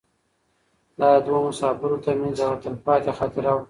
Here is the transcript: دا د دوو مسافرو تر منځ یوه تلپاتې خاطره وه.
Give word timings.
دا 0.99 1.09
د 1.15 1.17
دوو 1.25 1.39
مسافرو 1.47 2.03
تر 2.05 2.15
منځ 2.21 2.35
یوه 2.43 2.57
تلپاتې 2.63 3.11
خاطره 3.19 3.51
وه. 3.55 3.59